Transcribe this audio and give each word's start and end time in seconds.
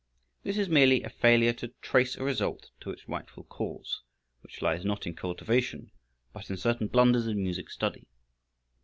This 0.41 0.57
is 0.57 0.67
merely 0.67 1.03
a 1.03 1.11
failure 1.11 1.53
to 1.53 1.75
trace 1.79 2.17
a 2.17 2.23
result 2.23 2.71
to 2.79 2.89
its 2.89 3.07
rightful 3.07 3.43
cause, 3.43 4.01
which 4.41 4.63
lies 4.63 4.83
not 4.83 5.05
in 5.05 5.13
cultivation, 5.13 5.91
but 6.33 6.49
in 6.49 6.57
certain 6.57 6.87
blunders 6.87 7.27
in 7.27 7.37
music 7.43 7.69
study. 7.69 8.07